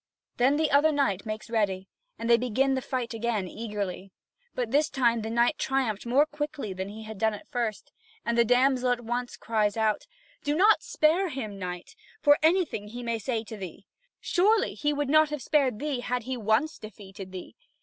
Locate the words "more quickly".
6.07-6.73